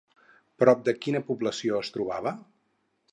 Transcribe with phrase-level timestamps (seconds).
[0.61, 2.33] Prop de quina població es trobava?